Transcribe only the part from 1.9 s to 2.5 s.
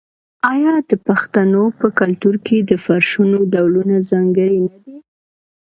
کلتور